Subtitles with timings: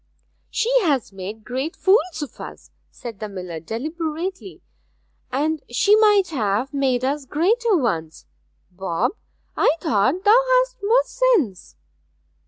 [0.49, 4.63] 'She has made great fools of us,' said the miller deliberately;
[5.31, 8.25] 'and she might have made us greater ones.
[8.71, 9.11] Bob,
[9.55, 11.75] I thought th' hadst more sense.'